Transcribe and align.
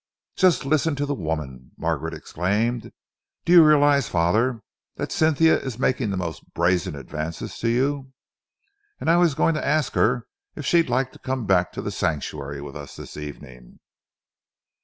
"Just 0.35 0.65
listen 0.65 0.95
to 0.95 1.05
the 1.05 1.13
woman!" 1.13 1.73
Margaret 1.77 2.15
exclaimed. 2.15 2.91
"Do 3.45 3.51
you 3.53 3.63
realise, 3.63 4.07
father, 4.09 4.63
that 4.95 5.11
Cynthia 5.11 5.59
is 5.59 5.77
making 5.77 6.09
the 6.09 6.17
most 6.17 6.55
brazen 6.55 6.95
advances 6.95 7.59
to 7.59 7.69
you? 7.69 8.11
And 8.99 9.11
I 9.11 9.17
was 9.17 9.35
going 9.35 9.53
to 9.53 9.63
ask 9.63 9.93
her 9.93 10.25
if 10.55 10.65
she'd 10.65 10.89
like 10.89 11.11
to 11.11 11.19
come 11.19 11.45
back 11.45 11.71
to 11.73 11.83
The 11.83 11.91
Sanctuary 11.91 12.61
with 12.61 12.75
us 12.75 12.95
this 12.95 13.15
evening!" 13.15 13.79